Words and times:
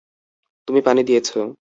তুমি 0.67 0.79
পানি 0.81 1.01
দিয়েছ। 1.03 1.29